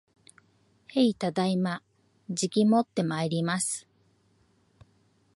[0.87, 1.83] へい、ただいま。
[2.31, 3.87] じきもってまいります